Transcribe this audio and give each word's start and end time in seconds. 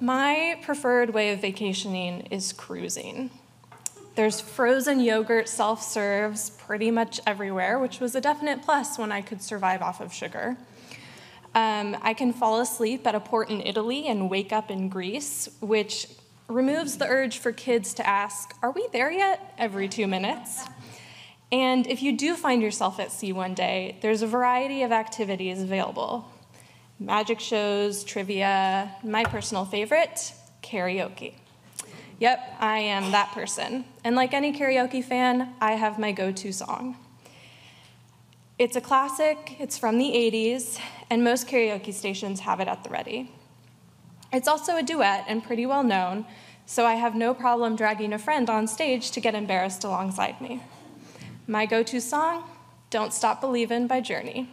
My 0.00 0.58
preferred 0.62 1.10
way 1.10 1.32
of 1.32 1.40
vacationing 1.40 2.22
is 2.22 2.52
cruising. 2.52 3.30
There's 4.16 4.40
frozen 4.40 4.98
yogurt 4.98 5.48
self 5.48 5.82
serves 5.82 6.50
pretty 6.50 6.90
much 6.90 7.20
everywhere, 7.26 7.78
which 7.78 8.00
was 8.00 8.16
a 8.16 8.20
definite 8.20 8.62
plus 8.62 8.98
when 8.98 9.12
I 9.12 9.22
could 9.22 9.40
survive 9.40 9.82
off 9.82 10.00
of 10.00 10.12
sugar. 10.12 10.56
Um, 11.54 11.96
I 12.02 12.12
can 12.12 12.32
fall 12.32 12.60
asleep 12.60 13.06
at 13.06 13.14
a 13.14 13.20
port 13.20 13.50
in 13.50 13.60
Italy 13.60 14.08
and 14.08 14.28
wake 14.28 14.52
up 14.52 14.68
in 14.68 14.88
Greece, 14.88 15.48
which 15.60 16.08
removes 16.48 16.98
the 16.98 17.06
urge 17.06 17.38
for 17.38 17.52
kids 17.52 17.94
to 17.94 18.06
ask, 18.06 18.52
Are 18.62 18.72
we 18.72 18.88
there 18.92 19.12
yet? 19.12 19.54
every 19.58 19.88
two 19.88 20.08
minutes. 20.08 20.64
And 21.52 21.86
if 21.86 22.02
you 22.02 22.16
do 22.16 22.34
find 22.34 22.60
yourself 22.62 22.98
at 22.98 23.12
sea 23.12 23.32
one 23.32 23.54
day, 23.54 23.98
there's 24.02 24.22
a 24.22 24.26
variety 24.26 24.82
of 24.82 24.90
activities 24.90 25.62
available 25.62 26.28
magic 27.04 27.38
shows, 27.38 28.02
trivia, 28.02 28.90
my 29.02 29.24
personal 29.24 29.64
favorite, 29.66 30.32
karaoke. 30.62 31.34
Yep, 32.18 32.56
I 32.60 32.78
am 32.78 33.12
that 33.12 33.32
person. 33.32 33.84
And 34.04 34.16
like 34.16 34.32
any 34.32 34.52
karaoke 34.52 35.04
fan, 35.04 35.54
I 35.60 35.72
have 35.72 35.98
my 35.98 36.12
go 36.12 36.32
to 36.32 36.52
song. 36.52 36.96
It's 38.58 38.76
a 38.76 38.80
classic, 38.80 39.56
it's 39.58 39.76
from 39.76 39.98
the 39.98 40.10
80s, 40.12 40.80
and 41.10 41.22
most 41.22 41.46
karaoke 41.46 41.92
stations 41.92 42.40
have 42.40 42.60
it 42.60 42.68
at 42.68 42.84
the 42.84 42.90
ready. 42.90 43.30
It's 44.32 44.48
also 44.48 44.76
a 44.76 44.82
duet 44.82 45.24
and 45.28 45.44
pretty 45.44 45.66
well 45.66 45.84
known, 45.84 46.24
so 46.64 46.86
I 46.86 46.94
have 46.94 47.14
no 47.14 47.34
problem 47.34 47.76
dragging 47.76 48.12
a 48.12 48.18
friend 48.18 48.48
on 48.48 48.66
stage 48.66 49.10
to 49.10 49.20
get 49.20 49.34
embarrassed 49.34 49.84
alongside 49.84 50.40
me. 50.40 50.62
My 51.46 51.66
go 51.66 51.82
to 51.82 52.00
song, 52.00 52.44
Don't 52.88 53.12
Stop 53.12 53.42
Believin' 53.42 53.86
by 53.86 54.00
Journey. 54.00 54.48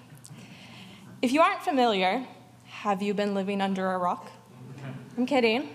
If 1.22 1.32
you 1.32 1.41
aren't 1.41 1.62
familiar, 1.62 2.26
have 2.81 3.03
you 3.03 3.13
been 3.13 3.35
living 3.35 3.62
under 3.62 3.91
a 3.91 3.98
rock? 3.99 4.31
I'm 5.16 5.27
kidding. 5.27 5.70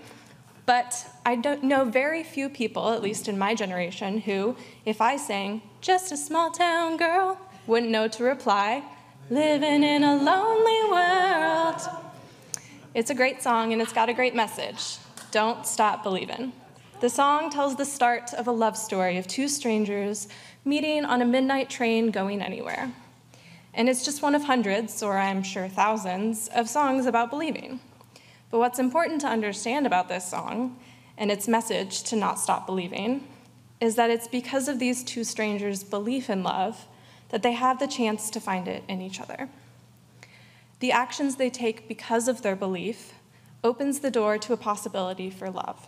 But 0.65 1.07
I 1.25 1.37
don't 1.37 1.63
know 1.63 1.85
very 1.85 2.21
few 2.21 2.49
people, 2.49 2.89
at 2.91 3.01
least 3.01 3.29
in 3.29 3.39
my 3.39 3.55
generation, 3.55 4.19
who, 4.19 4.57
if 4.83 4.99
I 4.99 5.15
sang, 5.15 5.61
just 5.79 6.11
a 6.11 6.17
small 6.17 6.51
town 6.51 6.97
girl, 6.97 7.39
wouldn't 7.65 7.93
know 7.93 8.09
to 8.09 8.25
reply, 8.25 8.83
living 9.29 9.83
in 9.83 10.03
a 10.03 10.17
lonely 10.17 10.91
world. 10.91 11.79
It's 12.93 13.09
a 13.09 13.15
great 13.15 13.41
song 13.41 13.71
and 13.71 13.81
it's 13.81 13.93
got 13.93 14.09
a 14.09 14.13
great 14.13 14.35
message. 14.35 14.97
Don't 15.31 15.65
stop 15.65 16.03
believing. 16.03 16.51
The 16.99 17.09
song 17.09 17.49
tells 17.49 17.77
the 17.77 17.85
start 17.85 18.33
of 18.33 18.47
a 18.47 18.51
love 18.51 18.75
story 18.75 19.17
of 19.17 19.27
two 19.27 19.47
strangers 19.47 20.27
meeting 20.65 21.05
on 21.05 21.21
a 21.21 21.25
midnight 21.25 21.69
train 21.69 22.11
going 22.11 22.41
anywhere. 22.41 22.91
And 23.77 23.87
it's 23.87 24.03
just 24.03 24.23
one 24.23 24.33
of 24.33 24.43
hundreds, 24.43 25.03
or 25.03 25.19
I'm 25.19 25.43
sure 25.43 25.67
thousands, 25.67 26.47
of 26.47 26.67
songs 26.67 27.05
about 27.05 27.29
believing. 27.29 27.79
But 28.49 28.57
what's 28.57 28.79
important 28.79 29.21
to 29.21 29.27
understand 29.27 29.85
about 29.85 30.09
this 30.09 30.25
song 30.27 30.79
and 31.15 31.31
its 31.31 31.47
message 31.47 32.01
to 32.05 32.15
not 32.15 32.39
stop 32.39 32.65
believing 32.65 33.27
is 33.79 33.95
that 33.95 34.09
it's 34.09 34.27
because 34.27 34.67
of 34.67 34.79
these 34.79 35.03
two 35.03 35.23
strangers' 35.23 35.83
belief 35.83 36.27
in 36.27 36.41
love 36.41 36.87
that 37.29 37.43
they 37.43 37.51
have 37.51 37.77
the 37.77 37.85
chance 37.85 38.31
to 38.31 38.39
find 38.39 38.67
it 38.67 38.83
in 38.87 38.99
each 38.99 39.21
other. 39.21 39.47
The 40.79 40.91
actions 40.91 41.35
they 41.35 41.51
take 41.51 41.87
because 41.87 42.27
of 42.27 42.41
their 42.41 42.55
belief 42.55 43.13
opens 43.63 43.99
the 43.99 44.09
door 44.09 44.39
to 44.39 44.53
a 44.53 44.57
possibility 44.57 45.29
for 45.29 45.51
love. 45.51 45.87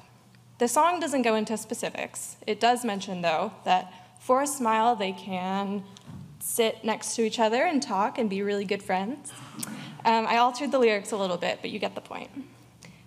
The 0.60 0.68
song 0.68 1.00
doesn't 1.00 1.24
go 1.24 1.34
into 1.34 1.58
specifics. 1.58 2.38
It 2.46 2.60
does 2.60 2.86
mention, 2.86 3.24
though, 3.24 3.54
that 3.66 3.92
for 4.20 4.44
a 4.44 4.48
smile 4.48 4.96
they 4.96 5.12
can 5.12 5.84
sit 6.40 6.84
next 6.84 7.16
to 7.16 7.24
each 7.24 7.40
other 7.40 7.64
and 7.64 7.82
talk 7.82 8.18
and 8.18 8.30
be 8.30 8.42
really 8.42 8.66
good 8.66 8.82
friends. 8.84 9.32
Um, 10.06 10.26
I 10.28 10.38
altered 10.38 10.72
the 10.72 10.80
lyrics 10.80 11.12
a 11.12 11.18
little 11.18 11.38
bit, 11.38 11.60
but 11.62 11.70
you 11.70 11.80
get 11.80 11.96
the 11.96 12.02
point. 12.02 12.30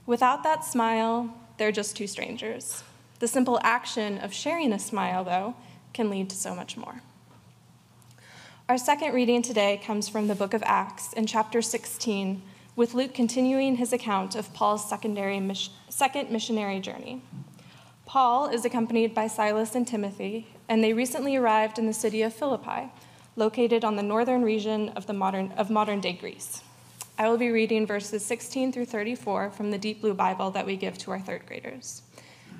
Without 0.06 0.42
that 0.44 0.64
smile, 0.64 1.34
they're 1.56 1.72
just 1.72 1.96
two 1.96 2.06
strangers. 2.06 2.84
The 3.18 3.28
simple 3.28 3.58
action 3.62 4.18
of 4.18 4.32
sharing 4.32 4.72
a 4.72 4.78
smile, 4.78 5.24
though, 5.24 5.54
can 5.92 6.10
lead 6.10 6.28
to 6.30 6.36
so 6.36 6.54
much 6.54 6.76
more. 6.76 7.02
Our 8.68 8.78
second 8.78 9.12
reading 9.12 9.42
today 9.42 9.80
comes 9.84 10.08
from 10.08 10.28
the 10.28 10.34
book 10.34 10.54
of 10.54 10.62
Acts 10.64 11.12
in 11.12 11.26
chapter 11.26 11.62
16, 11.62 12.42
with 12.74 12.94
Luke 12.94 13.14
continuing 13.14 13.76
his 13.76 13.92
account 13.92 14.34
of 14.34 14.52
Paul's 14.54 14.88
secondary, 14.88 15.40
second 15.88 16.30
missionary 16.30 16.80
journey. 16.80 17.22
Paul 18.06 18.48
is 18.48 18.64
accompanied 18.64 19.14
by 19.14 19.26
Silas 19.26 19.74
and 19.74 19.86
Timothy, 19.86 20.48
and 20.68 20.82
they 20.82 20.92
recently 20.92 21.36
arrived 21.36 21.78
in 21.78 21.86
the 21.86 21.92
city 21.92 22.22
of 22.22 22.34
Philippi, 22.34 22.90
located 23.36 23.84
on 23.84 23.96
the 23.96 24.02
northern 24.02 24.42
region 24.42 24.90
of, 24.90 25.06
the 25.06 25.12
modern, 25.12 25.52
of 25.52 25.70
modern 25.70 26.00
day 26.00 26.12
Greece. 26.12 26.62
I 27.18 27.28
will 27.28 27.38
be 27.38 27.50
reading 27.50 27.86
verses 27.86 28.24
16 28.24 28.72
through 28.72 28.86
34 28.86 29.50
from 29.50 29.70
the 29.70 29.78
Deep 29.78 30.00
Blue 30.00 30.14
Bible 30.14 30.50
that 30.50 30.66
we 30.66 30.76
give 30.76 30.98
to 30.98 31.10
our 31.10 31.20
third 31.20 31.46
graders. 31.46 32.02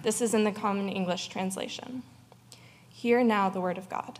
This 0.02 0.20
is 0.20 0.34
in 0.34 0.44
the 0.44 0.52
Common 0.52 0.88
English 0.88 1.28
translation. 1.28 2.02
Hear 2.90 3.22
now 3.24 3.48
the 3.48 3.60
word 3.60 3.78
of 3.78 3.88
God. 3.88 4.18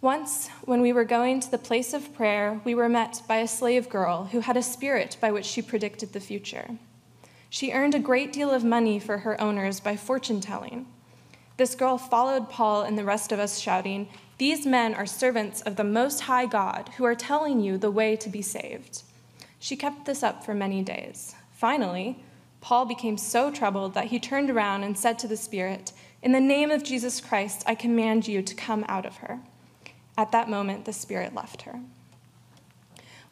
Once, 0.00 0.48
when 0.64 0.80
we 0.80 0.92
were 0.92 1.04
going 1.04 1.40
to 1.40 1.50
the 1.50 1.58
place 1.58 1.92
of 1.92 2.14
prayer, 2.14 2.60
we 2.64 2.74
were 2.74 2.88
met 2.88 3.22
by 3.28 3.36
a 3.36 3.48
slave 3.48 3.88
girl 3.88 4.24
who 4.32 4.40
had 4.40 4.56
a 4.56 4.62
spirit 4.62 5.16
by 5.20 5.30
which 5.30 5.44
she 5.44 5.60
predicted 5.60 6.12
the 6.12 6.20
future. 6.20 6.70
She 7.50 7.72
earned 7.72 7.94
a 7.94 7.98
great 7.98 8.32
deal 8.32 8.50
of 8.50 8.64
money 8.64 8.98
for 8.98 9.18
her 9.18 9.38
owners 9.40 9.78
by 9.80 9.96
fortune 9.96 10.40
telling. 10.40 10.86
This 11.58 11.74
girl 11.74 11.98
followed 11.98 12.48
Paul 12.48 12.82
and 12.82 12.96
the 12.96 13.04
rest 13.04 13.32
of 13.32 13.38
us, 13.38 13.58
shouting, 13.58 14.08
These 14.40 14.64
men 14.64 14.94
are 14.94 15.04
servants 15.04 15.60
of 15.60 15.76
the 15.76 15.84
Most 15.84 16.22
High 16.22 16.46
God 16.46 16.92
who 16.96 17.04
are 17.04 17.14
telling 17.14 17.60
you 17.60 17.76
the 17.76 17.90
way 17.90 18.16
to 18.16 18.30
be 18.30 18.40
saved. 18.40 19.02
She 19.58 19.76
kept 19.76 20.06
this 20.06 20.22
up 20.22 20.42
for 20.42 20.54
many 20.54 20.80
days. 20.82 21.34
Finally, 21.52 22.24
Paul 22.62 22.86
became 22.86 23.18
so 23.18 23.50
troubled 23.50 23.92
that 23.92 24.06
he 24.06 24.18
turned 24.18 24.48
around 24.48 24.82
and 24.82 24.96
said 24.96 25.18
to 25.18 25.28
the 25.28 25.36
Spirit, 25.36 25.92
In 26.22 26.32
the 26.32 26.40
name 26.40 26.70
of 26.70 26.82
Jesus 26.82 27.20
Christ, 27.20 27.64
I 27.66 27.74
command 27.74 28.28
you 28.28 28.40
to 28.40 28.54
come 28.54 28.86
out 28.88 29.04
of 29.04 29.18
her. 29.18 29.40
At 30.16 30.32
that 30.32 30.48
moment, 30.48 30.86
the 30.86 30.94
Spirit 30.94 31.34
left 31.34 31.60
her. 31.62 31.80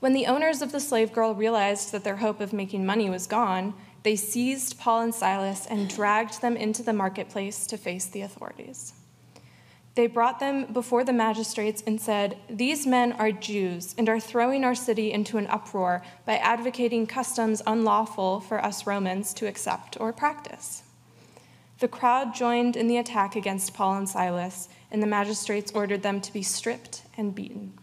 When 0.01 0.13
the 0.13 0.27
owners 0.27 0.61
of 0.61 0.73
the 0.73 0.79
slave 0.79 1.15
girl 1.15 1.35
realized 1.35 1.91
that 1.93 2.05
their 2.05 2.17
hope 2.17 2.39
of 2.39 2.53
making 2.53 2.85
money 2.85 3.09
was 3.09 3.27
gone, 3.27 3.73
they 4.03 4.15
seized 4.15 4.79
Paul 4.79 5.01
and 5.01 5.15
Silas 5.15 5.65
and 5.65 5.89
dragged 5.89 6.43
them 6.43 6.55
into 6.55 6.83
the 6.83 6.93
marketplace 6.93 7.67
to 7.69 7.79
face 7.79 8.05
the 8.05 8.21
authorities. 8.21 8.93
They 9.99 10.07
brought 10.07 10.39
them 10.39 10.73
before 10.73 11.03
the 11.03 11.13
magistrates 11.13 11.83
and 11.85 12.01
said, 12.01 12.39
These 12.49 12.87
men 12.87 13.15
are 13.15 13.33
Jews 13.33 13.97
and 13.99 14.09
are 14.09 14.21
throwing 14.21 14.63
our 14.63 14.77
city 14.77 15.11
into 15.11 15.39
an 15.39 15.49
uproar 15.49 16.05
by 16.25 16.37
advocating 16.37 17.05
customs 17.09 17.63
unlawful 17.67 18.39
for 18.39 18.65
us 18.65 18.87
Romans 18.87 19.35
to 19.35 19.49
accept 19.49 20.01
or 20.01 20.13
practice. 20.13 20.85
The 21.81 21.89
crowd 21.89 22.33
joined 22.33 22.77
in 22.77 22.87
the 22.87 22.97
attack 22.97 23.35
against 23.35 23.75
Paul 23.75 23.97
and 23.97 24.09
Silas, 24.09 24.69
and 24.93 25.03
the 25.03 25.09
magistrates 25.09 25.73
ordered 25.73 26.05
them 26.05 26.21
to 26.21 26.33
be 26.33 26.45
stripped 26.45 27.03
and 27.17 27.35
beaten. 27.35 27.77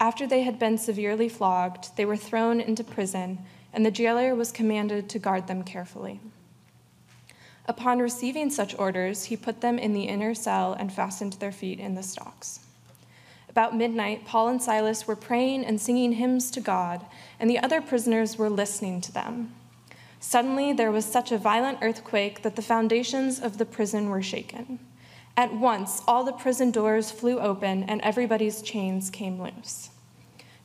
After 0.00 0.26
they 0.26 0.40
had 0.40 0.58
been 0.58 0.78
severely 0.78 1.28
flogged, 1.28 1.94
they 1.98 2.06
were 2.06 2.16
thrown 2.16 2.62
into 2.62 2.82
prison 2.82 3.40
and 3.74 3.84
the 3.84 3.90
jailer 3.90 4.34
was 4.34 4.50
commanded 4.50 5.10
to 5.10 5.18
guard 5.18 5.48
them 5.48 5.64
carefully. 5.64 6.22
Upon 7.66 7.98
receiving 7.98 8.50
such 8.50 8.78
orders, 8.78 9.24
he 9.24 9.36
put 9.36 9.60
them 9.60 9.78
in 9.78 9.92
the 9.92 10.04
inner 10.04 10.34
cell 10.34 10.74
and 10.74 10.92
fastened 10.92 11.34
their 11.34 11.52
feet 11.52 11.80
in 11.80 11.94
the 11.94 12.02
stocks. 12.02 12.60
About 13.48 13.76
midnight, 13.76 14.26
Paul 14.26 14.48
and 14.48 14.60
Silas 14.60 15.06
were 15.06 15.16
praying 15.16 15.64
and 15.64 15.80
singing 15.80 16.12
hymns 16.12 16.50
to 16.50 16.60
God, 16.60 17.06
and 17.38 17.48
the 17.48 17.60
other 17.60 17.80
prisoners 17.80 18.36
were 18.36 18.50
listening 18.50 19.00
to 19.02 19.12
them. 19.12 19.54
Suddenly, 20.20 20.72
there 20.72 20.90
was 20.90 21.04
such 21.04 21.30
a 21.30 21.38
violent 21.38 21.78
earthquake 21.80 22.42
that 22.42 22.56
the 22.56 22.62
foundations 22.62 23.38
of 23.38 23.58
the 23.58 23.64
prison 23.64 24.10
were 24.10 24.22
shaken. 24.22 24.78
At 25.36 25.54
once, 25.54 26.02
all 26.08 26.24
the 26.24 26.32
prison 26.32 26.70
doors 26.70 27.10
flew 27.10 27.38
open, 27.38 27.84
and 27.84 28.00
everybody's 28.00 28.60
chains 28.60 29.10
came 29.10 29.40
loose. 29.40 29.90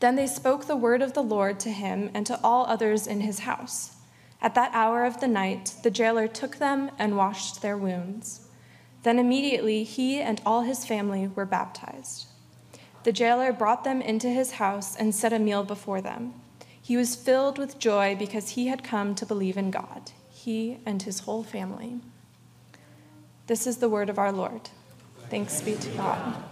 Then 0.00 0.16
they 0.16 0.26
spoke 0.26 0.66
the 0.66 0.76
word 0.76 1.02
of 1.02 1.14
the 1.14 1.22
Lord 1.22 1.58
to 1.60 1.70
him 1.70 2.10
and 2.12 2.26
to 2.26 2.38
all 2.44 2.66
others 2.66 3.06
in 3.06 3.20
his 3.20 3.40
house. 3.40 3.96
At 4.42 4.54
that 4.54 4.70
hour 4.74 5.04
of 5.04 5.20
the 5.20 5.28
night, 5.28 5.74
the 5.82 5.90
jailer 5.90 6.28
took 6.28 6.56
them 6.56 6.90
and 6.98 7.16
washed 7.16 7.62
their 7.62 7.76
wounds. 7.76 8.46
Then 9.02 9.18
immediately 9.18 9.84
he 9.84 10.20
and 10.20 10.42
all 10.44 10.62
his 10.62 10.84
family 10.84 11.28
were 11.28 11.46
baptized. 11.46 12.26
The 13.04 13.12
jailer 13.12 13.52
brought 13.52 13.84
them 13.84 14.02
into 14.02 14.28
his 14.28 14.52
house 14.52 14.96
and 14.96 15.14
set 15.14 15.32
a 15.32 15.38
meal 15.38 15.62
before 15.62 16.00
them. 16.00 16.34
He 16.80 16.96
was 16.96 17.16
filled 17.16 17.56
with 17.56 17.78
joy 17.78 18.16
because 18.16 18.50
he 18.50 18.66
had 18.66 18.84
come 18.84 19.14
to 19.14 19.26
believe 19.26 19.56
in 19.56 19.70
God, 19.70 20.10
he 20.28 20.78
and 20.84 21.02
his 21.02 21.20
whole 21.20 21.42
family. 21.42 22.00
This 23.46 23.66
is 23.66 23.78
the 23.78 23.88
word 23.88 24.10
of 24.10 24.18
our 24.18 24.32
Lord. 24.32 24.70
Thanks 25.30 25.62
be 25.62 25.74
to 25.74 25.88
God. 25.90 26.42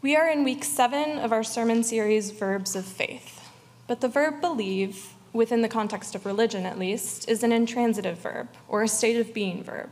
We 0.00 0.14
are 0.14 0.30
in 0.30 0.44
week 0.44 0.62
seven 0.62 1.18
of 1.18 1.32
our 1.32 1.42
sermon 1.42 1.82
series, 1.82 2.30
Verbs 2.30 2.76
of 2.76 2.84
Faith. 2.84 3.50
But 3.88 4.00
the 4.00 4.06
verb 4.06 4.40
believe, 4.40 5.14
within 5.32 5.60
the 5.60 5.68
context 5.68 6.14
of 6.14 6.24
religion 6.24 6.64
at 6.66 6.78
least, 6.78 7.28
is 7.28 7.42
an 7.42 7.50
intransitive 7.50 8.16
verb, 8.18 8.48
or 8.68 8.84
a 8.84 8.88
state 8.88 9.16
of 9.16 9.34
being 9.34 9.64
verb. 9.64 9.90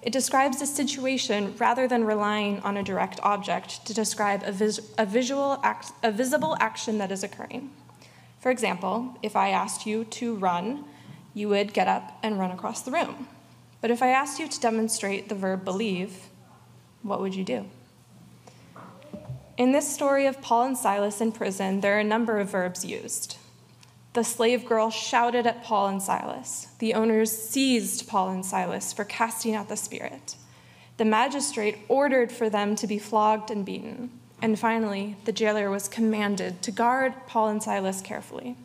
It 0.00 0.14
describes 0.14 0.62
a 0.62 0.66
situation 0.66 1.54
rather 1.58 1.86
than 1.86 2.06
relying 2.06 2.60
on 2.60 2.78
a 2.78 2.82
direct 2.82 3.20
object 3.22 3.84
to 3.84 3.92
describe 3.92 4.44
a, 4.44 4.52
vis- 4.52 4.80
a 4.96 5.04
visual 5.04 5.60
act- 5.62 5.92
a 6.02 6.10
visible 6.10 6.56
action 6.58 6.96
that 6.96 7.12
is 7.12 7.22
occurring. 7.22 7.70
For 8.40 8.50
example, 8.50 9.18
if 9.22 9.36
I 9.36 9.50
asked 9.50 9.84
you 9.84 10.04
to 10.04 10.36
run, 10.36 10.86
you 11.34 11.50
would 11.50 11.74
get 11.74 11.86
up 11.86 12.18
and 12.22 12.38
run 12.38 12.50
across 12.50 12.80
the 12.80 12.92
room. 12.92 13.28
But 13.82 13.90
if 13.90 14.02
I 14.02 14.08
asked 14.08 14.40
you 14.40 14.48
to 14.48 14.58
demonstrate 14.60 15.28
the 15.28 15.34
verb 15.34 15.66
believe, 15.66 16.28
what 17.02 17.20
would 17.20 17.34
you 17.34 17.44
do? 17.44 17.66
In 19.58 19.72
this 19.72 19.92
story 19.92 20.24
of 20.24 20.40
Paul 20.40 20.64
and 20.64 20.78
Silas 20.78 21.20
in 21.20 21.30
prison, 21.30 21.82
there 21.82 21.96
are 21.96 22.00
a 22.00 22.04
number 22.04 22.38
of 22.38 22.50
verbs 22.50 22.86
used. 22.86 23.36
The 24.14 24.24
slave 24.24 24.64
girl 24.64 24.90
shouted 24.90 25.46
at 25.46 25.62
Paul 25.62 25.88
and 25.88 26.02
Silas. 26.02 26.68
The 26.78 26.94
owners 26.94 27.30
seized 27.30 28.08
Paul 28.08 28.30
and 28.30 28.46
Silas 28.46 28.94
for 28.94 29.04
casting 29.04 29.54
out 29.54 29.68
the 29.68 29.76
spirit. 29.76 30.36
The 30.96 31.04
magistrate 31.04 31.78
ordered 31.88 32.32
for 32.32 32.48
them 32.48 32.76
to 32.76 32.86
be 32.86 32.98
flogged 32.98 33.50
and 33.50 33.64
beaten. 33.64 34.10
And 34.40 34.58
finally, 34.58 35.16
the 35.24 35.32
jailer 35.32 35.70
was 35.70 35.86
commanded 35.86 36.62
to 36.62 36.70
guard 36.70 37.14
Paul 37.26 37.48
and 37.48 37.62
Silas 37.62 38.00
carefully. 38.00 38.56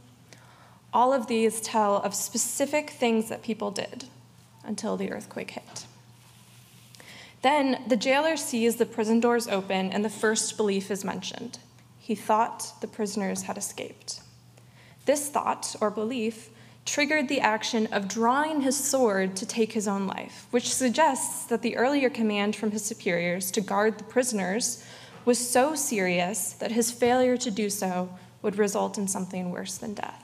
All 0.94 1.12
of 1.12 1.28
these 1.28 1.60
tell 1.60 1.98
of 1.98 2.16
specific 2.16 2.92
things 2.92 3.28
that 3.28 3.44
people 3.44 3.72
did 3.72 4.06
until 4.64 4.96
the 4.96 5.12
earthquake 5.12 5.52
hit. 5.52 5.87
Then 7.42 7.84
the 7.88 7.96
jailer 7.96 8.38
sees 8.38 8.76
the 8.76 8.86
prison 8.86 9.20
doors 9.20 9.48
open, 9.48 9.92
and 9.92 10.04
the 10.04 10.10
first 10.10 10.58
belief 10.58 10.90
is 10.90 11.06
mentioned. 11.06 11.60
He 12.00 12.16
thought 12.16 12.74
the 12.82 12.88
prisoners 12.88 13.44
had 13.44 13.58
escaped. 13.58 14.22
This 15.06 15.30
thought 15.30 15.76
or 15.80 15.90
belief 15.90 16.50
triggered 16.86 17.28
the 17.28 17.42
action 17.42 17.88
of 17.88 18.08
drawing 18.08 18.62
his 18.62 18.78
sword 18.78 19.36
to 19.36 19.46
take 19.46 19.74
his 19.74 19.88
own 19.88 20.08
life, 20.08 20.48
which 20.52 20.74
suggests 20.74 21.46
that 21.46 21.62
the 21.62 21.76
earlier 21.76 22.10
command 22.10 22.56
from 22.56 22.72
his 22.72 22.84
superiors 22.84 23.52
to 23.52 23.62
guard 23.62 23.98
the 23.98 24.04
prisoners 24.06 24.84
was 25.26 25.38
so 25.38 25.76
serious 25.76 26.54
that 26.54 26.72
his 26.72 26.90
failure 26.90 27.36
to 27.38 27.52
do 27.52 27.70
so 27.70 28.10
would 28.42 28.58
result 28.58 28.98
in 28.98 29.08
something 29.08 29.52
worse 29.52 29.78
than 29.78 29.94
death. 29.94 30.24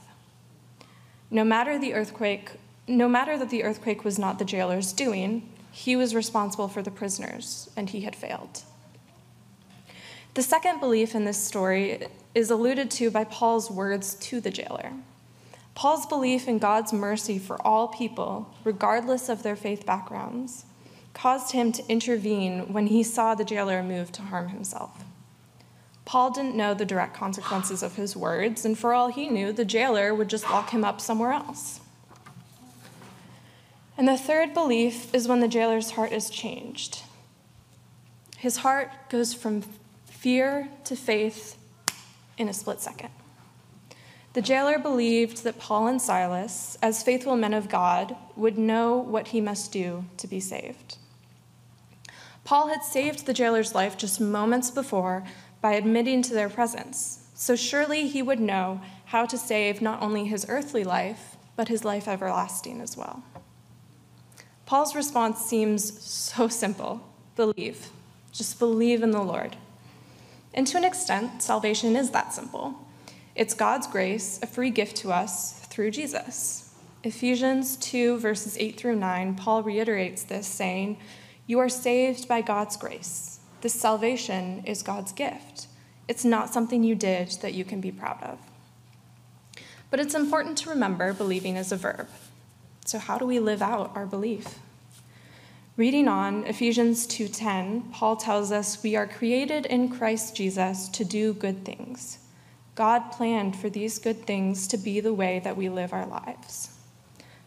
No 1.29 1.43
matter 1.43 1.77
the 1.77 1.93
earthquake, 1.93 2.51
no 2.87 3.09
matter 3.09 3.37
that 3.37 3.49
the 3.49 3.63
earthquake 3.63 4.05
was 4.05 4.17
not 4.17 4.39
the 4.39 4.45
jailer's 4.45 4.93
doing, 4.93 5.49
he 5.73 5.95
was 5.95 6.13
responsible 6.13 6.67
for 6.67 6.83
the 6.83 6.91
prisoners 6.91 7.67
and 7.75 7.89
he 7.89 8.01
had 8.01 8.15
failed. 8.15 8.61
The 10.35 10.43
second 10.43 10.79
belief 10.79 11.15
in 11.15 11.25
this 11.25 11.43
story 11.43 12.05
is 12.35 12.51
alluded 12.51 12.91
to 12.91 13.09
by 13.09 13.23
Paul's 13.23 13.71
words 13.71 14.13
to 14.15 14.39
the 14.39 14.51
jailer. 14.51 14.93
Paul's 15.73 16.05
belief 16.05 16.47
in 16.47 16.59
God's 16.59 16.93
mercy 16.93 17.39
for 17.39 17.59
all 17.65 17.87
people, 17.87 18.53
regardless 18.63 19.29
of 19.29 19.41
their 19.41 19.55
faith 19.55 19.83
backgrounds, 19.83 20.65
caused 21.15 21.53
him 21.53 21.71
to 21.71 21.83
intervene 21.89 22.71
when 22.71 22.87
he 22.87 23.01
saw 23.01 23.33
the 23.33 23.43
jailer 23.43 23.81
move 23.81 24.11
to 24.11 24.21
harm 24.21 24.49
himself. 24.49 25.03
Paul 26.05 26.29
didn't 26.29 26.55
know 26.55 26.75
the 26.75 26.85
direct 26.85 27.15
consequences 27.15 27.81
of 27.81 27.95
his 27.95 28.15
words, 28.15 28.63
and 28.63 28.77
for 28.77 28.93
all 28.93 29.07
he 29.07 29.27
knew, 29.27 29.51
the 29.51 29.65
jailer 29.65 30.13
would 30.13 30.29
just 30.29 30.49
lock 30.51 30.69
him 30.69 30.85
up 30.85 31.01
somewhere 31.01 31.31
else. 31.31 31.79
And 33.97 34.07
the 34.07 34.17
third 34.17 34.53
belief 34.53 35.13
is 35.13 35.27
when 35.27 35.39
the 35.39 35.47
jailer's 35.47 35.91
heart 35.91 36.11
is 36.11 36.29
changed. 36.29 37.03
His 38.37 38.57
heart 38.57 38.91
goes 39.09 39.33
from 39.33 39.63
fear 40.05 40.67
to 40.85 40.95
faith 40.95 41.57
in 42.37 42.49
a 42.49 42.53
split 42.53 42.81
second. 42.81 43.09
The 44.33 44.41
jailer 44.41 44.79
believed 44.79 45.43
that 45.43 45.59
Paul 45.59 45.87
and 45.87 46.01
Silas, 46.01 46.75
as 46.81 47.03
faithful 47.03 47.35
men 47.35 47.53
of 47.53 47.69
God, 47.69 48.15
would 48.35 48.57
know 48.57 48.97
what 48.97 49.27
he 49.27 49.41
must 49.41 49.71
do 49.71 50.05
to 50.17 50.27
be 50.27 50.39
saved. 50.39 50.97
Paul 52.43 52.67
had 52.67 52.83
saved 52.83 53.25
the 53.25 53.33
jailer's 53.33 53.75
life 53.75 53.95
just 53.95 54.19
moments 54.19 54.71
before 54.71 55.23
by 55.61 55.73
admitting 55.73 56.23
to 56.23 56.33
their 56.33 56.49
presence, 56.49 57.27
so 57.35 57.55
surely 57.55 58.07
he 58.07 58.23
would 58.23 58.39
know 58.39 58.81
how 59.05 59.25
to 59.27 59.37
save 59.37 59.81
not 59.81 60.01
only 60.01 60.25
his 60.25 60.47
earthly 60.49 60.83
life, 60.83 61.37
but 61.55 61.67
his 61.67 61.85
life 61.85 62.07
everlasting 62.07 62.81
as 62.81 62.97
well. 62.97 63.23
Paul's 64.65 64.95
response 64.95 65.39
seems 65.39 66.01
so 66.01 66.47
simple 66.47 67.01
believe. 67.35 67.89
Just 68.31 68.59
believe 68.59 69.03
in 69.03 69.11
the 69.11 69.21
Lord. 69.21 69.55
And 70.53 70.67
to 70.67 70.77
an 70.77 70.83
extent, 70.83 71.41
salvation 71.41 71.95
is 71.95 72.11
that 72.11 72.33
simple. 72.33 72.75
It's 73.35 73.53
God's 73.53 73.87
grace, 73.87 74.39
a 74.43 74.47
free 74.47 74.69
gift 74.69 74.97
to 74.97 75.11
us 75.11 75.59
through 75.65 75.91
Jesus. 75.91 76.73
Ephesians 77.03 77.75
2, 77.77 78.17
verses 78.19 78.57
8 78.57 78.77
through 78.77 78.95
9, 78.95 79.35
Paul 79.35 79.63
reiterates 79.63 80.23
this, 80.23 80.47
saying, 80.47 80.97
You 81.47 81.59
are 81.59 81.69
saved 81.69 82.27
by 82.27 82.41
God's 82.41 82.77
grace. 82.77 83.39
This 83.61 83.73
salvation 83.73 84.63
is 84.65 84.83
God's 84.83 85.11
gift. 85.11 85.67
It's 86.07 86.23
not 86.23 86.53
something 86.53 86.83
you 86.83 86.95
did 86.95 87.29
that 87.41 87.53
you 87.53 87.65
can 87.65 87.81
be 87.81 87.91
proud 87.91 88.21
of. 88.21 88.39
But 89.89 89.99
it's 89.99 90.15
important 90.15 90.57
to 90.59 90.69
remember 90.69 91.13
believing 91.13 91.55
is 91.55 91.71
a 91.71 91.77
verb. 91.77 92.07
So 92.85 92.99
how 92.99 93.17
do 93.17 93.25
we 93.25 93.39
live 93.39 93.61
out 93.61 93.91
our 93.95 94.05
belief? 94.05 94.59
Reading 95.75 96.07
on 96.07 96.43
Ephesians 96.43 97.07
2:10, 97.07 97.91
Paul 97.91 98.15
tells 98.15 98.51
us 98.51 98.83
we 98.83 98.95
are 98.95 99.07
created 99.07 99.65
in 99.65 99.89
Christ 99.89 100.35
Jesus 100.35 100.87
to 100.89 101.03
do 101.03 101.33
good 101.33 101.65
things. 101.65 102.19
God 102.75 103.11
planned 103.11 103.55
for 103.55 103.69
these 103.69 103.97
good 103.99 104.25
things 104.25 104.67
to 104.67 104.77
be 104.77 104.99
the 104.99 105.13
way 105.13 105.39
that 105.39 105.57
we 105.57 105.69
live 105.69 105.93
our 105.93 106.05
lives. 106.05 106.69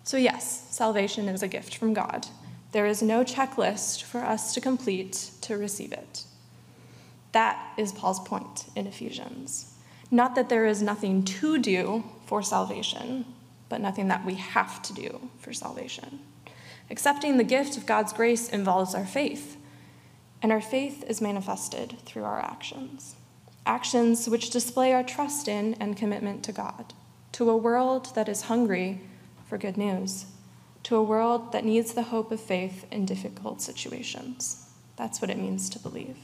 So 0.02 0.16
yes, 0.16 0.66
salvation 0.70 1.28
is 1.28 1.42
a 1.42 1.48
gift 1.48 1.76
from 1.76 1.94
God. 1.94 2.26
There 2.72 2.86
is 2.86 3.02
no 3.02 3.22
checklist 3.22 4.02
for 4.02 4.24
us 4.24 4.54
to 4.54 4.60
complete 4.60 5.30
to 5.42 5.56
receive 5.56 5.92
it. 5.92 6.24
That 7.32 7.72
is 7.76 7.92
Paul's 7.92 8.20
point 8.20 8.66
in 8.74 8.86
Ephesians. 8.86 9.74
Not 10.10 10.34
that 10.34 10.48
there 10.48 10.66
is 10.66 10.82
nothing 10.82 11.24
to 11.24 11.58
do 11.58 12.04
for 12.24 12.42
salvation, 12.42 13.24
but 13.68 13.80
nothing 13.80 14.08
that 14.08 14.24
we 14.24 14.34
have 14.34 14.82
to 14.82 14.92
do 14.92 15.30
for 15.38 15.52
salvation. 15.52 16.20
Accepting 16.90 17.36
the 17.36 17.44
gift 17.44 17.76
of 17.76 17.86
God's 17.86 18.12
grace 18.12 18.48
involves 18.48 18.94
our 18.94 19.06
faith, 19.06 19.56
and 20.40 20.52
our 20.52 20.60
faith 20.60 21.04
is 21.08 21.20
manifested 21.20 21.96
through 22.04 22.24
our 22.24 22.38
actions. 22.38 23.16
Actions 23.64 24.28
which 24.28 24.50
display 24.50 24.92
our 24.92 25.02
trust 25.02 25.48
in 25.48 25.74
and 25.80 25.96
commitment 25.96 26.44
to 26.44 26.52
God, 26.52 26.94
to 27.32 27.50
a 27.50 27.56
world 27.56 28.14
that 28.14 28.28
is 28.28 28.42
hungry 28.42 29.00
for 29.48 29.58
good 29.58 29.76
news, 29.76 30.26
to 30.84 30.94
a 30.94 31.02
world 31.02 31.50
that 31.50 31.64
needs 31.64 31.94
the 31.94 32.04
hope 32.04 32.30
of 32.30 32.40
faith 32.40 32.86
in 32.92 33.04
difficult 33.04 33.60
situations. 33.60 34.68
That's 34.94 35.20
what 35.20 35.30
it 35.30 35.38
means 35.38 35.68
to 35.70 35.80
believe. 35.80 36.16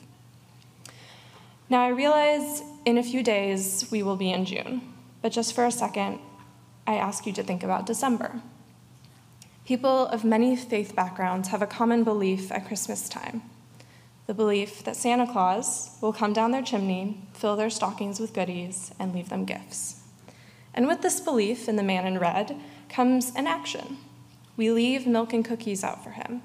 Now, 1.68 1.82
I 1.82 1.88
realize 1.88 2.62
in 2.84 2.98
a 2.98 3.02
few 3.02 3.22
days 3.22 3.88
we 3.90 4.02
will 4.02 4.16
be 4.16 4.30
in 4.30 4.44
June, 4.44 4.92
but 5.20 5.32
just 5.32 5.54
for 5.54 5.64
a 5.64 5.72
second, 5.72 6.20
I 6.86 6.94
ask 6.94 7.26
you 7.26 7.32
to 7.34 7.42
think 7.42 7.62
about 7.62 7.86
December. 7.86 8.40
People 9.64 10.06
of 10.06 10.24
many 10.24 10.56
faith 10.56 10.94
backgrounds 10.96 11.48
have 11.48 11.62
a 11.62 11.66
common 11.66 12.04
belief 12.04 12.50
at 12.50 12.66
Christmas 12.66 13.08
time 13.08 13.42
the 14.26 14.34
belief 14.34 14.84
that 14.84 14.96
Santa 14.96 15.26
Claus 15.30 15.96
will 16.00 16.12
come 16.12 16.32
down 16.32 16.52
their 16.52 16.62
chimney, 16.62 17.20
fill 17.34 17.56
their 17.56 17.68
stockings 17.68 18.20
with 18.20 18.32
goodies, 18.32 18.92
and 18.98 19.12
leave 19.12 19.28
them 19.28 19.44
gifts. 19.44 20.00
And 20.72 20.86
with 20.86 21.02
this 21.02 21.20
belief 21.20 21.68
in 21.68 21.76
the 21.76 21.82
man 21.82 22.06
in 22.06 22.18
red 22.18 22.56
comes 22.88 23.32
an 23.34 23.46
action. 23.46 23.98
We 24.56 24.70
leave 24.70 25.06
milk 25.06 25.32
and 25.32 25.44
cookies 25.44 25.82
out 25.82 26.02
for 26.04 26.10
him. 26.10 26.42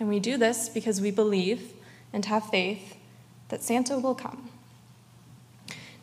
And 0.00 0.08
we 0.08 0.18
do 0.18 0.36
this 0.36 0.68
because 0.68 1.00
we 1.00 1.10
believe 1.10 1.74
and 2.12 2.24
have 2.24 2.48
faith 2.48 2.96
that 3.48 3.62
Santa 3.62 3.98
will 3.98 4.14
come. 4.14 4.50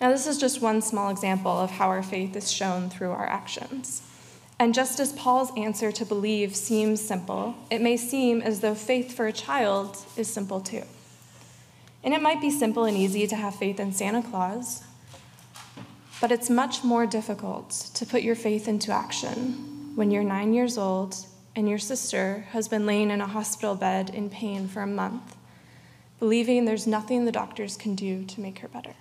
Now, 0.02 0.10
this 0.10 0.26
is 0.26 0.40
just 0.40 0.64
one 0.64 0.82
small 0.82 1.12
example 1.12 1.52
of 1.52 1.70
how 1.70 1.88
our 1.90 2.02
faith 2.02 2.36
is 2.36 2.52
shown 2.52 2.90
through 2.90 3.12
our 3.12 3.28
actions. 3.28 4.02
And 4.58 4.74
just 4.74 5.00
as 5.00 5.14
Paul's 5.14 5.52
answer 5.56 5.92
to 5.92 6.06
believe 6.06 6.56
seems 6.56 7.00
simple, 7.00 7.56
it 7.70 7.82
may 7.82 7.98
seem 7.98 8.42
as 8.42 8.62
though 8.62 8.74
faith 8.74 9.16
for 9.16 9.28
a 9.28 9.34
child 9.34 9.98
is 10.18 10.28
simple 10.28 10.60
too. 10.60 10.84
And 12.04 12.16
it 12.16 12.22
might 12.22 12.42
be 12.42 12.50
simple 12.50 12.86
and 12.86 12.98
easy 12.98 13.28
to 13.28 13.36
have 13.36 13.54
faith 13.54 13.80
in 13.80 13.94
Santa 13.94 14.24
Claus, 14.24 14.84
but 16.20 16.32
it's 16.32 16.50
much 16.50 16.84
more 16.84 17.06
difficult 17.06 17.70
to 17.94 18.04
put 18.04 18.24
your 18.24 18.36
faith 18.36 18.68
into 18.68 18.92
action 18.92 19.92
when 19.94 20.10
you're 20.10 20.24
nine 20.24 20.52
years 20.54 20.80
old 20.80 21.16
and 21.56 21.70
your 21.70 21.78
sister 21.78 22.46
has 22.52 22.68
been 22.68 22.88
laying 22.88 23.12
in 23.12 23.22
a 23.22 23.28
hospital 23.28 23.76
bed 23.76 24.10
in 24.10 24.32
pain 24.32 24.68
for 24.68 24.82
a 24.82 24.88
month, 24.88 25.36
believing 26.18 26.66
there's 26.66 26.88
nothing 26.88 27.26
the 27.26 27.32
doctors 27.32 27.78
can 27.78 27.94
do 27.94 28.26
to 28.26 28.42
make 28.42 28.60
her 28.60 28.68
better. 28.68 28.96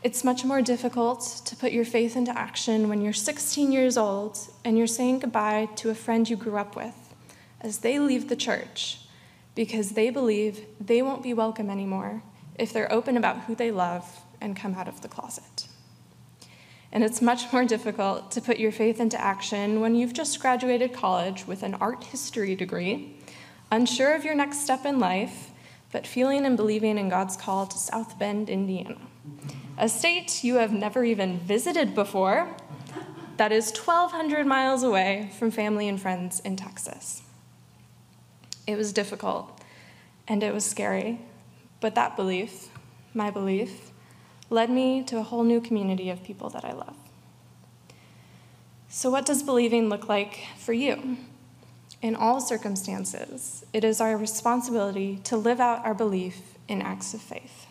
It's 0.00 0.22
much 0.22 0.44
more 0.44 0.62
difficult 0.62 1.42
to 1.44 1.56
put 1.56 1.72
your 1.72 1.84
faith 1.84 2.16
into 2.16 2.36
action 2.38 2.88
when 2.88 3.00
you're 3.00 3.12
16 3.12 3.72
years 3.72 3.96
old 3.96 4.38
and 4.64 4.78
you're 4.78 4.86
saying 4.86 5.18
goodbye 5.18 5.68
to 5.74 5.90
a 5.90 5.94
friend 5.94 6.28
you 6.30 6.36
grew 6.36 6.56
up 6.56 6.76
with 6.76 6.94
as 7.60 7.78
they 7.78 7.98
leave 7.98 8.28
the 8.28 8.36
church 8.36 9.00
because 9.56 9.90
they 9.90 10.10
believe 10.10 10.60
they 10.80 11.02
won't 11.02 11.24
be 11.24 11.34
welcome 11.34 11.68
anymore 11.68 12.22
if 12.56 12.72
they're 12.72 12.92
open 12.92 13.16
about 13.16 13.40
who 13.40 13.56
they 13.56 13.72
love 13.72 14.20
and 14.40 14.54
come 14.54 14.74
out 14.74 14.86
of 14.86 15.00
the 15.00 15.08
closet. 15.08 15.66
And 16.92 17.02
it's 17.02 17.20
much 17.20 17.52
more 17.52 17.64
difficult 17.64 18.30
to 18.30 18.40
put 18.40 18.58
your 18.58 18.70
faith 18.70 19.00
into 19.00 19.20
action 19.20 19.80
when 19.80 19.96
you've 19.96 20.12
just 20.12 20.38
graduated 20.38 20.92
college 20.92 21.44
with 21.44 21.64
an 21.64 21.74
art 21.74 22.04
history 22.04 22.54
degree, 22.54 23.16
unsure 23.72 24.14
of 24.14 24.24
your 24.24 24.36
next 24.36 24.60
step 24.60 24.86
in 24.86 25.00
life, 25.00 25.50
but 25.90 26.06
feeling 26.06 26.46
and 26.46 26.56
believing 26.56 26.98
in 26.98 27.08
God's 27.08 27.36
call 27.36 27.66
to 27.66 27.76
South 27.76 28.16
Bend, 28.16 28.48
Indiana 28.48 28.96
a 29.78 29.88
state 29.88 30.42
you 30.42 30.56
have 30.56 30.72
never 30.72 31.04
even 31.04 31.38
visited 31.38 31.94
before, 31.94 32.54
that 33.36 33.52
is 33.52 33.70
1,200 33.70 34.44
miles 34.44 34.82
away 34.82 35.30
from 35.38 35.52
family 35.52 35.88
and 35.88 36.00
friends 36.02 36.40
in 36.40 36.56
Texas. 36.56 37.22
It 38.66 38.76
was 38.76 38.92
difficult 38.92 39.62
and 40.26 40.42
it 40.42 40.52
was 40.52 40.64
scary, 40.64 41.20
but 41.80 41.94
that 41.94 42.16
belief, 42.16 42.68
my 43.14 43.30
belief, 43.30 43.92
led 44.50 44.68
me 44.68 45.04
to 45.04 45.18
a 45.18 45.22
whole 45.22 45.44
new 45.44 45.60
community 45.60 46.10
of 46.10 46.24
people 46.24 46.50
that 46.50 46.64
I 46.64 46.72
love. 46.72 46.96
So, 48.88 49.10
what 49.10 49.26
does 49.26 49.42
believing 49.42 49.88
look 49.88 50.08
like 50.08 50.40
for 50.58 50.72
you? 50.72 51.18
In 52.02 52.16
all 52.16 52.40
circumstances, 52.40 53.64
it 53.72 53.84
is 53.84 54.00
our 54.00 54.16
responsibility 54.16 55.20
to 55.24 55.36
live 55.36 55.60
out 55.60 55.84
our 55.84 55.94
belief 55.94 56.54
in 56.66 56.82
acts 56.82 57.14
of 57.14 57.20
faith. 57.20 57.66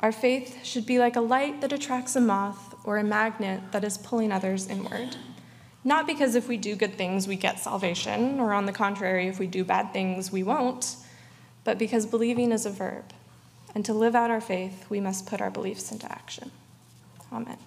Our 0.00 0.12
faith 0.12 0.64
should 0.64 0.86
be 0.86 0.98
like 0.98 1.16
a 1.16 1.20
light 1.20 1.60
that 1.60 1.72
attracts 1.72 2.16
a 2.16 2.20
moth 2.20 2.74
or 2.84 2.96
a 2.96 3.04
magnet 3.04 3.60
that 3.72 3.84
is 3.84 3.98
pulling 3.98 4.32
others 4.32 4.66
inward. 4.66 5.16
Not 5.84 6.06
because 6.06 6.34
if 6.34 6.48
we 6.48 6.56
do 6.56 6.74
good 6.74 6.94
things, 6.94 7.28
we 7.28 7.36
get 7.36 7.58
salvation, 7.58 8.40
or 8.40 8.52
on 8.52 8.66
the 8.66 8.72
contrary, 8.72 9.28
if 9.28 9.38
we 9.38 9.46
do 9.46 9.64
bad 9.64 9.92
things, 9.92 10.32
we 10.32 10.42
won't, 10.42 10.96
but 11.64 11.78
because 11.78 12.06
believing 12.06 12.52
is 12.52 12.66
a 12.66 12.70
verb. 12.70 13.04
And 13.74 13.84
to 13.84 13.94
live 13.94 14.14
out 14.14 14.30
our 14.30 14.40
faith, 14.40 14.86
we 14.90 15.00
must 15.00 15.26
put 15.26 15.40
our 15.40 15.50
beliefs 15.50 15.92
into 15.92 16.10
action. 16.10 16.50
Amen. 17.32 17.58